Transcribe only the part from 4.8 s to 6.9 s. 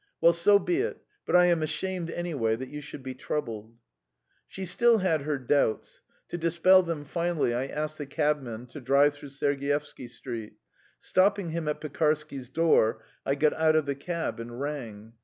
had her doubts. To dispel